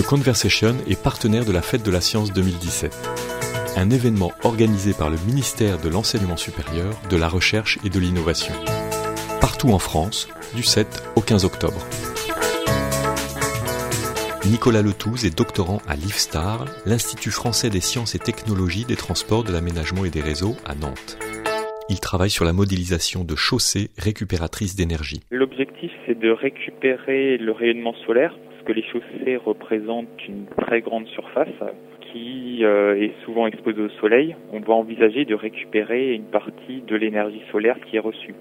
The 0.00 0.06
Conversation 0.06 0.76
est 0.88 1.02
partenaire 1.02 1.44
de 1.44 1.52
la 1.52 1.60
Fête 1.60 1.84
de 1.84 1.90
la 1.90 2.00
Science 2.00 2.32
2017, 2.32 2.90
un 3.76 3.90
événement 3.90 4.32
organisé 4.44 4.94
par 4.94 5.10
le 5.10 5.18
ministère 5.26 5.76
de 5.76 5.90
l'Enseignement 5.90 6.38
supérieur, 6.38 6.94
de 7.10 7.18
la 7.18 7.28
Recherche 7.28 7.78
et 7.84 7.90
de 7.90 8.00
l'Innovation, 8.00 8.54
partout 9.42 9.68
en 9.68 9.78
France, 9.78 10.30
du 10.56 10.62
7 10.62 11.02
au 11.16 11.20
15 11.20 11.44
octobre. 11.44 11.86
Nicolas 14.46 14.80
Letouze 14.80 15.26
est 15.26 15.36
doctorant 15.36 15.82
à 15.86 15.96
l'IFSTAR, 15.96 16.64
l'Institut 16.86 17.30
français 17.30 17.68
des 17.68 17.82
sciences 17.82 18.14
et 18.14 18.18
technologies 18.18 18.86
des 18.86 18.96
transports, 18.96 19.44
de 19.44 19.52
l'aménagement 19.52 20.06
et 20.06 20.10
des 20.10 20.22
réseaux 20.22 20.56
à 20.64 20.74
Nantes. 20.76 21.18
Il 21.90 22.00
travaille 22.00 22.30
sur 22.30 22.46
la 22.46 22.54
modélisation 22.54 23.22
de 23.22 23.36
chaussées 23.36 23.90
récupératrices 23.98 24.76
d'énergie. 24.76 25.20
L'objectif, 25.30 25.90
c'est 26.06 26.18
de 26.18 26.30
récupérer 26.30 27.36
le 27.36 27.52
rayonnement 27.52 27.94
solaire, 28.06 28.34
parce 28.60 28.66
que 28.66 28.72
les 28.72 28.82
chaussées 28.82 29.36
représentent 29.36 30.28
une 30.28 30.44
très 30.60 30.82
grande 30.82 31.06
surface 31.06 31.48
qui 32.12 32.62
euh, 32.62 33.00
est 33.00 33.12
souvent 33.24 33.46
exposée 33.46 33.80
au 33.80 33.88
soleil. 34.00 34.36
On 34.52 34.60
va 34.60 34.74
envisager 34.74 35.24
de 35.24 35.34
récupérer 35.34 36.12
une 36.12 36.24
partie 36.24 36.82
de 36.86 36.96
l'énergie 36.96 37.42
solaire 37.50 37.78
qui 37.80 37.96
est 37.96 38.00
reçue. 38.00 38.34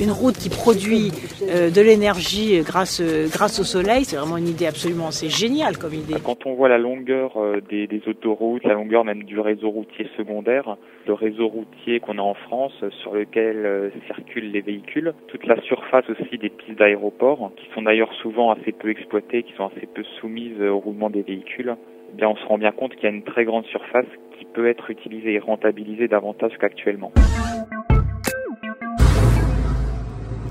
Une 0.00 0.10
route 0.10 0.36
qui 0.36 0.50
produit 0.50 1.10
euh, 1.42 1.70
de 1.70 1.80
l'énergie 1.80 2.60
grâce, 2.62 3.02
grâce 3.32 3.60
au 3.60 3.64
soleil, 3.64 4.04
c'est 4.04 4.16
vraiment 4.16 4.36
une 4.36 4.48
idée 4.48 4.66
absolument, 4.66 5.10
c'est 5.10 5.28
génial 5.30 5.78
comme 5.78 5.94
idée. 5.94 6.14
Quand 6.22 6.46
on 6.46 6.54
voit 6.54 6.68
la 6.68 6.78
longueur 6.78 7.36
euh, 7.36 7.60
des, 7.68 7.88
autoroutes, 8.06 8.64
la 8.64 8.74
longueur 8.74 9.04
même 9.04 9.24
du 9.24 9.40
réseau 9.40 9.70
routier 9.70 10.06
secondaire, 10.16 10.76
le 11.06 11.14
réseau 11.14 11.48
routier 11.48 12.00
qu'on 12.00 12.18
a 12.18 12.22
en 12.22 12.34
France 12.34 12.74
euh, 12.82 12.90
sur 13.02 13.14
lequel 13.14 13.90
circulent 14.06 14.50
les 14.52 14.60
véhicules, 14.60 15.14
toute 15.28 15.46
la 15.46 15.60
surface 15.62 16.04
aussi 16.10 16.38
des 16.38 16.50
pistes 16.50 16.78
d'aéroport, 16.78 17.50
qui 17.56 17.66
sont 17.74 17.82
d'ailleurs 17.82 18.12
souvent 18.20 18.50
assez 18.50 18.72
peu 18.72 18.90
exploitées, 18.90 19.42
qui 19.42 19.52
sont 19.54 19.70
assez 19.74 19.86
peu 19.86 20.04
soumises 20.20 20.60
au 20.60 20.78
roulement 20.78 21.10
des 21.10 21.22
véhicules, 21.22 21.74
eh 22.12 22.16
bien 22.16 22.28
on 22.28 22.36
se 22.36 22.44
rend 22.44 22.58
bien 22.58 22.72
compte 22.72 22.94
qu'il 22.94 23.04
y 23.04 23.06
a 23.06 23.10
une 23.10 23.24
très 23.24 23.44
grande 23.44 23.64
surface 23.66 24.06
qui 24.38 24.44
peut 24.44 24.68
être 24.68 24.90
utilisée 24.90 25.34
et 25.34 25.38
rentabilisée 25.38 26.08
davantage 26.08 26.52
qu'actuellement. 26.58 27.12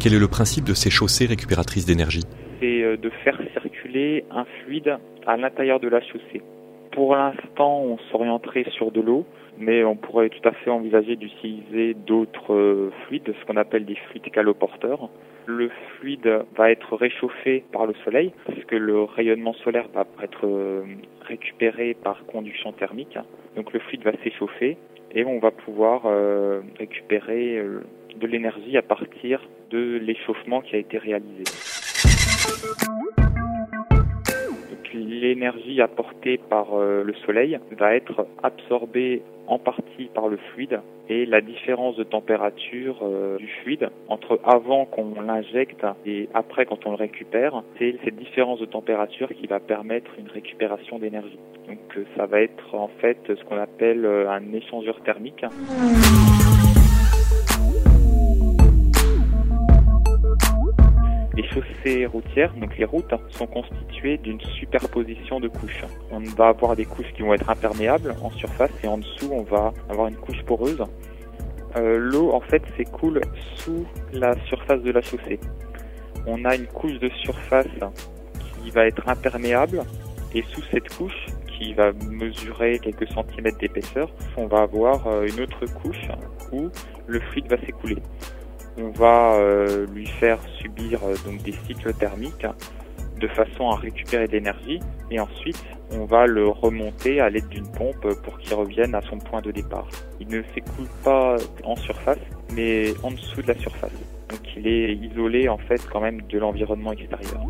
Quel 0.01 0.13
est 0.13 0.19
le 0.19 0.29
principe 0.29 0.63
de 0.63 0.73
ces 0.73 0.89
chaussées 0.89 1.25
récupératrices 1.25 1.85
d'énergie 1.85 2.23
C'est 2.61 2.83
euh, 2.83 2.95
de 2.95 3.09
faire 3.09 3.37
circuler 3.51 4.23
un 4.31 4.45
fluide 4.45 4.97
à 5.27 5.35
l'intérieur 5.35 5.81
de 5.81 5.89
la 5.89 5.99
chaussée. 5.99 6.41
Pour 6.93 7.17
l'instant, 7.17 7.81
on 7.81 7.97
s'orienterait 8.09 8.63
sur 8.71 8.91
de 8.91 9.01
l'eau, 9.01 9.25
mais 9.57 9.83
on 9.83 9.97
pourrait 9.97 10.29
tout 10.29 10.47
à 10.47 10.53
fait 10.53 10.69
envisager 10.69 11.17
d'utiliser 11.17 11.95
d'autres 11.95 12.53
euh, 12.53 12.91
fluides, 13.05 13.33
ce 13.37 13.45
qu'on 13.45 13.57
appelle 13.57 13.83
des 13.83 13.95
fluides 13.95 14.31
caloporteurs. 14.31 15.09
Le 15.47 15.69
fluide 15.97 16.45
va 16.55 16.71
être 16.71 16.95
réchauffé 16.95 17.65
par 17.73 17.85
le 17.85 17.93
soleil, 18.05 18.31
parce 18.45 18.63
que 18.63 18.77
le 18.77 19.03
rayonnement 19.03 19.53
solaire 19.65 19.89
va 19.93 20.05
être 20.23 20.47
euh, 20.47 20.83
récupéré 21.27 21.93
par 22.01 22.25
conduction 22.25 22.71
thermique. 22.71 23.17
Donc 23.57 23.73
le 23.73 23.79
fluide 23.81 24.03
va 24.03 24.13
s'échauffer 24.23 24.77
et 25.11 25.25
on 25.25 25.39
va 25.39 25.51
pouvoir 25.51 26.03
récupérer 26.77 27.59
de 28.19 28.27
l'énergie 28.27 28.77
à 28.77 28.81
partir 28.81 29.41
de 29.71 29.97
l'échauffement 29.97 30.61
qui 30.61 30.75
a 30.75 30.79
été 30.79 30.97
réalisé. 30.97 31.43
L'énergie 34.93 35.81
apportée 35.81 36.37
par 36.37 36.73
euh, 36.73 37.03
le 37.03 37.13
soleil 37.25 37.59
va 37.77 37.95
être 37.95 38.25
absorbée 38.41 39.21
en 39.47 39.59
partie 39.59 40.09
par 40.13 40.27
le 40.27 40.37
fluide 40.37 40.79
et 41.09 41.25
la 41.25 41.41
différence 41.41 41.95
de 41.95 42.03
température 42.03 42.99
euh, 43.03 43.37
du 43.37 43.47
fluide 43.61 43.89
entre 44.07 44.39
avant 44.43 44.85
qu'on 44.85 45.21
l'injecte 45.21 45.85
et 46.05 46.27
après 46.33 46.65
quand 46.65 46.85
on 46.85 46.91
le 46.91 46.97
récupère, 46.97 47.63
c'est 47.77 47.95
cette 48.03 48.15
différence 48.15 48.59
de 48.59 48.65
température 48.65 49.29
qui 49.29 49.47
va 49.47 49.59
permettre 49.59 50.11
une 50.17 50.27
récupération 50.27 50.97
d'énergie. 50.99 51.39
Donc 51.67 51.79
euh, 51.97 52.05
ça 52.17 52.25
va 52.25 52.41
être 52.41 52.73
en 52.73 52.89
fait 52.99 53.19
ce 53.27 53.43
qu'on 53.43 53.57
appelle 53.57 54.05
un 54.05 54.53
échangeur 54.53 55.01
thermique. 55.03 55.45
Chaussées 61.53 62.05
routières, 62.05 62.53
donc 62.53 62.77
les 62.77 62.85
routes, 62.85 63.13
sont 63.29 63.47
constituées 63.47 64.17
d'une 64.17 64.39
superposition 64.41 65.39
de 65.39 65.47
couches. 65.47 65.83
On 66.11 66.19
va 66.19 66.47
avoir 66.49 66.75
des 66.75 66.85
couches 66.85 67.11
qui 67.15 67.21
vont 67.21 67.33
être 67.33 67.49
imperméables 67.49 68.15
en 68.21 68.31
surface 68.31 68.71
et 68.83 68.87
en 68.87 68.97
dessous 68.97 69.29
on 69.31 69.43
va 69.43 69.73
avoir 69.89 70.07
une 70.07 70.15
couche 70.15 70.41
poreuse. 70.43 70.83
Euh, 71.75 71.97
l'eau 71.97 72.31
en 72.31 72.41
fait 72.41 72.63
s'écoule 72.75 73.21
sous 73.55 73.85
la 74.13 74.35
surface 74.45 74.81
de 74.81 74.91
la 74.91 75.01
chaussée. 75.01 75.39
On 76.25 76.43
a 76.45 76.55
une 76.55 76.67
couche 76.67 76.99
de 76.99 77.09
surface 77.23 77.67
qui 78.63 78.71
va 78.71 78.85
être 78.85 79.07
imperméable 79.07 79.83
et 80.33 80.43
sous 80.43 80.63
cette 80.71 80.89
couche 80.95 81.25
qui 81.47 81.73
va 81.73 81.91
mesurer 82.09 82.79
quelques 82.79 83.07
centimètres 83.09 83.57
d'épaisseur, 83.57 84.09
on 84.37 84.47
va 84.47 84.61
avoir 84.61 85.07
euh, 85.07 85.25
une 85.25 85.41
autre 85.41 85.65
couche 85.81 86.07
où 86.53 86.69
le 87.07 87.19
fluide 87.19 87.49
va 87.49 87.57
s'écouler 87.65 87.97
on 88.81 88.89
va 88.91 89.35
euh, 89.35 89.85
lui 89.93 90.05
faire 90.05 90.39
subir 90.59 91.03
euh, 91.03 91.15
donc 91.25 91.41
des 91.43 91.51
cycles 91.51 91.93
thermiques 91.93 92.45
de 93.19 93.27
façon 93.27 93.69
à 93.69 93.75
récupérer 93.75 94.27
de 94.27 94.31
l'énergie 94.31 94.79
et 95.11 95.19
ensuite 95.19 95.61
on 95.91 96.05
va 96.05 96.25
le 96.25 96.47
remonter 96.47 97.19
à 97.19 97.29
l'aide 97.29 97.47
d'une 97.49 97.69
pompe 97.69 98.07
pour 98.23 98.37
qu'il 98.37 98.53
revienne 98.53 98.95
à 98.95 99.01
son 99.01 99.17
point 99.17 99.41
de 99.41 99.51
départ. 99.51 99.87
Il 100.19 100.27
ne 100.27 100.41
s'écoule 100.53 100.87
pas 101.03 101.35
en 101.63 101.75
surface 101.75 102.19
mais 102.53 102.93
en 103.03 103.11
dessous 103.11 103.41
de 103.41 103.47
la 103.47 103.55
surface. 103.55 103.91
Donc 104.29 104.39
il 104.55 104.67
est 104.67 104.93
isolé 104.93 105.49
en 105.49 105.57
fait 105.57 105.81
quand 105.91 105.99
même 105.99 106.21
de 106.21 106.37
l'environnement 106.37 106.93
extérieur. 106.93 107.45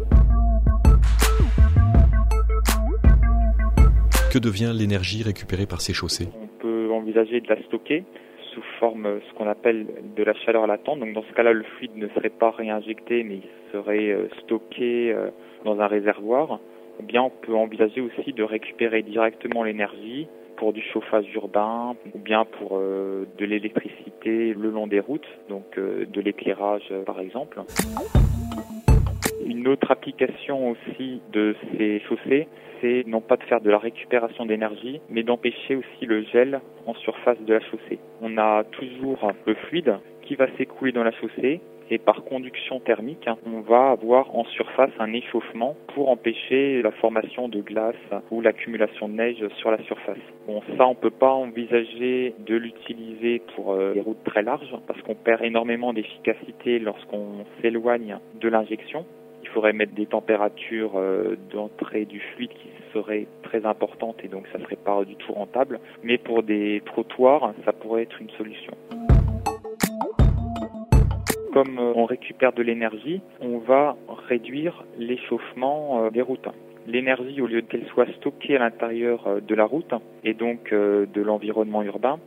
Que 4.31 4.39
devient 4.39 4.71
l'énergie 4.75 5.23
récupérée 5.23 5.65
par 5.65 5.81
ces 5.81 5.93
chaussées? 5.93 6.29
On 6.39 6.47
peut 6.61 6.91
envisager 6.91 7.41
de 7.41 7.47
la 7.47 7.61
stocker 7.63 8.05
sous 8.53 8.61
forme 8.79 9.19
ce 9.27 9.33
qu'on 9.33 9.47
appelle 9.47 9.87
de 10.15 10.23
la 10.23 10.33
chaleur 10.33 10.67
latente. 10.67 10.99
Donc 10.99 11.13
dans 11.13 11.23
ce 11.23 11.33
cas-là, 11.33 11.53
le 11.53 11.63
fluide 11.63 11.95
ne 11.95 12.07
serait 12.09 12.29
pas 12.29 12.51
réinjecté, 12.51 13.23
mais 13.23 13.35
il 13.35 13.71
serait 13.71 14.09
euh, 14.09 14.27
stocké 14.41 15.11
euh, 15.11 15.29
dans 15.65 15.79
un 15.79 15.87
réservoir. 15.87 16.59
Bien 17.01 17.23
on 17.23 17.29
peut 17.29 17.55
envisager 17.55 18.01
aussi 18.01 18.33
de 18.33 18.43
récupérer 18.43 19.03
directement 19.03 19.63
l'énergie 19.63 20.27
pour 20.57 20.73
du 20.73 20.81
chauffage 20.81 21.25
urbain 21.33 21.95
ou 22.13 22.19
bien 22.19 22.43
pour 22.43 22.77
euh, 22.77 23.25
de 23.37 23.45
l'électricité 23.45 24.53
le 24.53 24.69
long 24.69 24.87
des 24.87 24.99
routes, 24.99 25.27
donc 25.47 25.77
de 25.77 26.21
l'éclairage 26.21 26.93
par 27.05 27.21
exemple. 27.21 27.61
Une 29.69 29.73
autre 29.73 29.91
application 29.91 30.71
aussi 30.71 31.21
de 31.31 31.55
ces 31.77 31.99
chaussées, 31.99 32.47
c'est 32.81 33.03
non 33.05 33.21
pas 33.21 33.37
de 33.37 33.43
faire 33.43 33.61
de 33.61 33.69
la 33.69 33.77
récupération 33.77 34.47
d'énergie, 34.47 34.99
mais 35.11 35.21
d'empêcher 35.21 35.75
aussi 35.75 36.07
le 36.07 36.23
gel 36.23 36.59
en 36.87 36.95
surface 36.95 37.39
de 37.41 37.53
la 37.53 37.59
chaussée. 37.59 37.99
On 38.19 38.39
a 38.39 38.63
toujours 38.63 39.31
le 39.45 39.53
fluide 39.53 39.99
qui 40.23 40.33
va 40.33 40.47
s'écouler 40.57 40.91
dans 40.91 41.03
la 41.03 41.11
chaussée 41.11 41.61
et 41.91 41.99
par 41.99 42.23
conduction 42.23 42.79
thermique, 42.79 43.27
on 43.45 43.61
va 43.61 43.91
avoir 43.91 44.35
en 44.35 44.43
surface 44.45 44.91
un 44.97 45.13
échauffement 45.13 45.75
pour 45.93 46.09
empêcher 46.09 46.81
la 46.81 46.91
formation 46.91 47.47
de 47.47 47.61
glace 47.61 47.95
ou 48.31 48.41
l'accumulation 48.41 49.07
de 49.07 49.13
neige 49.13 49.47
sur 49.57 49.69
la 49.69 49.81
surface. 49.83 50.17
Bon, 50.47 50.63
ça, 50.77 50.87
on 50.87 50.95
peut 50.95 51.11
pas 51.11 51.31
envisager 51.31 52.33
de 52.39 52.55
l'utiliser 52.55 53.43
pour 53.55 53.73
euh, 53.73 53.93
les 53.93 54.01
routes 54.01 54.23
très 54.23 54.41
larges 54.41 54.75
parce 54.87 54.99
qu'on 55.03 55.15
perd 55.15 55.43
énormément 55.43 55.93
d'efficacité 55.93 56.79
lorsqu'on 56.79 57.45
s'éloigne 57.61 58.17
de 58.41 58.49
l'injection 58.49 59.05
faudrait 59.53 59.73
mettre 59.73 59.93
des 59.93 60.05
températures 60.05 60.93
euh, 60.95 61.37
d'entrée 61.51 62.05
du 62.05 62.19
fluide 62.19 62.51
qui 62.51 62.69
seraient 62.93 63.27
très 63.43 63.65
importantes 63.65 64.17
et 64.23 64.27
donc 64.27 64.45
ça 64.51 64.59
serait 64.59 64.75
pas 64.75 65.03
du 65.03 65.15
tout 65.15 65.33
rentable. 65.33 65.79
Mais 66.03 66.17
pour 66.17 66.43
des 66.43 66.81
trottoirs, 66.85 67.53
ça 67.65 67.73
pourrait 67.73 68.03
être 68.03 68.21
une 68.21 68.29
solution. 68.31 68.73
Comme 71.53 71.79
euh, 71.79 71.93
on 71.95 72.05
récupère 72.05 72.53
de 72.53 72.61
l'énergie, 72.61 73.21
on 73.41 73.57
va 73.57 73.95
réduire 74.27 74.83
l'échauffement 74.97 76.05
euh, 76.05 76.09
des 76.09 76.21
routes. 76.21 76.47
L'énergie, 76.87 77.41
au 77.41 77.47
lieu 77.47 77.61
qu'elle 77.61 77.85
soit 77.87 78.07
stockée 78.17 78.55
à 78.55 78.59
l'intérieur 78.59 79.41
de 79.41 79.55
la 79.55 79.65
route 79.65 79.93
et 80.23 80.33
donc 80.33 80.73
de 80.73 81.21
l'environnement 81.21 81.83
urbain, 81.83 82.17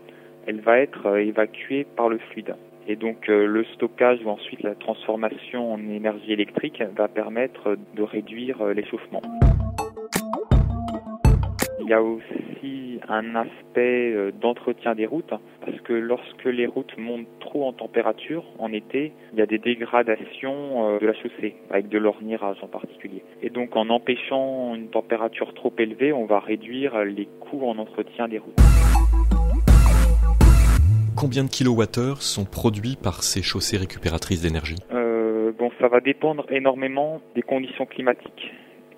elle 0.47 0.61
va 0.61 0.79
être 0.79 1.17
évacuée 1.17 1.85
par 1.97 2.09
le 2.09 2.19
fluide. 2.19 2.55
Et 2.89 2.97
donc 2.97 3.29
euh, 3.29 3.47
le 3.47 3.65
stockage 3.75 4.19
ou 4.25 4.31
ensuite 4.31 4.63
la 4.63 4.75
transformation 4.75 5.73
en 5.73 5.79
énergie 5.79 6.33
électrique 6.33 6.83
va 6.97 7.09
permettre 7.09 7.77
de 7.95 8.03
réduire 8.03 8.61
euh, 8.61 8.73
l'échauffement. 8.73 9.23
Il 11.81 11.89
y 11.89 11.93
a 11.93 12.03
aussi 12.03 12.99
un 13.09 13.37
aspect 13.37 14.13
euh, 14.13 14.33
d'entretien 14.33 14.95
des 14.97 15.07
routes 15.07 15.33
parce 15.65 15.81
que 15.83 15.93
lorsque 15.93 16.45
les 16.45 16.67
routes 16.67 16.97
montent 16.99 17.29
trop 17.39 17.69
en 17.69 17.73
température 17.73 18.45
en 18.59 18.73
été, 18.73 19.13
il 19.33 19.39
y 19.39 19.43
a 19.43 19.47
des 19.47 19.59
dégradations 19.59 20.99
de 20.99 21.07
la 21.07 21.15
chaussée 21.15 21.55
avec 21.71 21.89
de 21.89 21.99
l'ornirage 21.99 22.59
en 22.63 22.69
particulier. 22.69 23.23
Et 23.43 23.51
donc 23.51 23.77
en 23.77 23.91
empêchant 23.91 24.75
une 24.75 24.89
température 24.89 25.55
trop 25.55 25.73
élevée, 25.79 26.13
on 26.13 26.27
va 26.27 26.41
réduire 26.41 27.05
les 27.05 27.29
coûts 27.41 27.69
en 27.69 27.79
entretien 27.79 28.27
des 28.27 28.39
routes. 28.39 28.61
Combien 31.17 31.45
de 31.45 31.49
kilowattheures 31.49 32.23
sont 32.23 32.45
produits 32.45 32.97
par 32.97 33.23
ces 33.23 33.43
chaussées 33.43 33.77
récupératrices 33.77 34.43
d'énergie? 34.43 34.77
Euh, 34.93 35.13
Bon, 35.59 35.71
ça 35.81 35.89
va 35.89 36.01
dépendre 36.01 36.47
énormément 36.51 37.21
des 37.35 37.43
conditions 37.43 37.87
climatiques. 37.87 38.51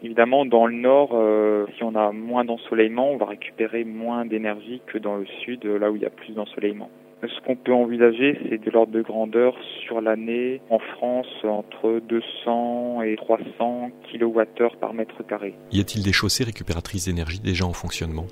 Évidemment, 0.02 0.46
dans 0.46 0.66
le 0.66 0.74
nord, 0.74 1.10
euh, 1.12 1.66
si 1.76 1.82
on 1.82 1.94
a 1.94 2.12
moins 2.12 2.44
d'ensoleillement, 2.44 3.10
on 3.10 3.16
va 3.16 3.26
récupérer 3.26 3.84
moins 3.84 4.24
d'énergie 4.24 4.80
que 4.86 4.98
dans 4.98 5.16
le 5.16 5.26
sud, 5.44 5.64
là 5.64 5.90
où 5.90 5.96
il 5.96 6.02
y 6.02 6.06
a 6.06 6.10
plus 6.10 6.32
d'ensoleillement. 6.32 6.90
Ce 7.22 7.46
qu'on 7.46 7.56
peut 7.56 7.72
envisager, 7.72 8.38
c'est 8.48 8.56
de 8.62 8.70
l'ordre 8.70 8.92
de 8.92 9.02
grandeur 9.02 9.54
sur 9.84 10.00
l'année 10.00 10.60
en 10.70 10.78
France 10.78 11.26
entre 11.42 12.00
200 12.06 13.02
et 13.02 13.16
300 13.16 13.90
kWh 14.12 14.76
par 14.80 14.94
mètre 14.94 15.22
carré. 15.26 15.54
Y 15.72 15.80
a-t-il 15.80 16.02
des 16.02 16.12
chaussées 16.12 16.44
récupératrices 16.44 17.06
d'énergie 17.06 17.40
déjà 17.40 17.64
en 17.64 17.72
fonctionnement? 17.72 18.26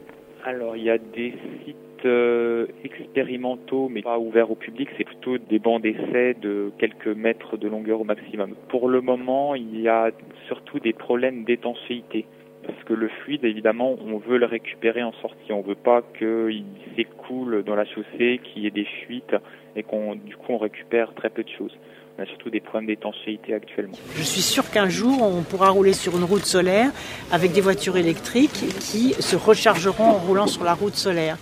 Alors, 0.45 0.77
il 0.77 0.85
y 0.85 0.91
a 0.91 0.99
des 0.99 1.35
sites 1.65 1.77
euh, 2.05 2.67
expérimentaux, 2.85 3.89
mais 3.91 4.03
pas 4.03 4.19
ouverts 4.19 4.51
au 4.51 4.55
public. 4.55 4.89
C'est 4.97 5.05
plutôt 5.05 5.39
des 5.39 5.59
bancs 5.59 5.83
d'essai 5.83 6.35
de 6.41 6.73
quelques 6.79 7.07
mètres 7.09 7.57
de 7.57 7.69
longueur 7.69 8.01
au 8.01 8.05
maximum. 8.05 8.55
Pour 8.69 8.89
le 8.89 9.01
moment, 9.01 9.55
il 9.55 9.81
y 9.81 9.89
a 9.89 10.11
surtout 10.47 10.79
des 10.81 10.93
problèmes 10.93 11.45
d'étanchéité. 11.45 12.27
Parce 12.67 12.85
que 12.85 12.93
le 12.93 13.09
fluide, 13.09 13.45
évidemment, 13.45 13.97
on 14.07 14.19
veut 14.19 14.39
le 14.39 14.47
récupérer 14.47 15.03
en 15.03 15.13
sortie. 15.15 15.53
On 15.53 15.63
veut 15.63 15.75
pas 15.75 16.03
qu'il 16.17 16.65
s'écoule 16.95 17.65
dans 17.65 17.75
la 17.75 17.85
chaussée, 17.85 18.41
qu'il 18.45 18.63
y 18.63 18.67
ait 18.67 18.71
des 18.71 18.87
fuites 19.05 19.35
et 19.75 19.83
qu'on, 19.83 20.15
du 20.15 20.37
coup, 20.37 20.53
on 20.53 20.59
récupère 20.59 21.13
très 21.15 21.29
peu 21.29 21.43
de 21.43 21.49
choses. 21.49 21.77
On 22.19 22.23
a 22.23 22.27
surtout 22.27 22.51
des 22.51 22.61
problèmes 22.61 22.87
d'étanchéité 22.87 23.55
actuellement. 23.55 23.97
Je 24.15 24.23
suis 24.23 24.43
sûr 24.43 24.71
qu'un 24.71 24.89
jour, 24.89 25.23
on 25.23 25.43
pourra 25.43 25.71
rouler 25.71 25.93
sur 25.93 26.17
une 26.17 26.25
route 26.25 26.45
solaire 26.45 26.93
avec 27.33 27.53
des 27.53 27.61
voitures 27.61 27.97
électriques 27.97 28.51
qui 28.81 29.15
se 29.15 29.35
rechargeront 29.35 30.05
en 30.05 30.19
roulant 30.19 30.47
sur 30.47 30.63
la 30.63 30.75
route 30.75 30.95
solaire. 30.95 31.39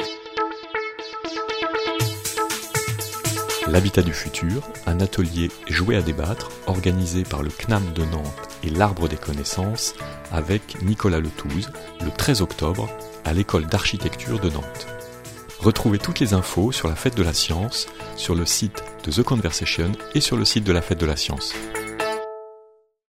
L'habitat 3.71 4.03
du 4.03 4.13
futur, 4.13 4.69
un 4.87 4.99
atelier 4.99 5.49
joué 5.69 5.95
à 5.95 6.03
débattre, 6.03 6.51
organisé 6.67 7.23
par 7.23 7.45
le 7.45 7.51
CNAM 7.51 7.93
de 7.93 8.05
Nantes 8.05 8.49
et 8.65 8.69
l'Arbre 8.69 9.07
des 9.09 9.17
connaissances, 9.17 9.95
avec 10.33 10.83
Nicolas 10.83 11.21
Letouze, 11.21 11.71
le 12.01 12.11
13 12.11 12.43
octobre, 12.43 12.89
à 13.25 13.33
l'école 13.33 13.67
d'architecture 13.67 14.41
de 14.41 14.51
Nantes. 14.51 14.89
Retrouvez 15.61 15.99
toutes 15.99 16.19
les 16.19 16.35
infos 16.35 16.73
sur 16.73 16.89
la 16.89 16.97
fête 16.97 17.17
de 17.17 17.23
la 17.23 17.33
science 17.33 17.87
sur 18.17 18.35
le 18.35 18.45
site 18.45 18.83
de 19.05 19.13
The 19.13 19.23
Conversation 19.23 19.93
et 20.17 20.21
sur 20.21 20.37
le 20.37 20.45
site 20.45 20.65
de 20.65 20.73
la 20.73 20.83
fête 20.83 20.99
de 20.99 21.07
la 21.07 21.17
science. 21.17 21.55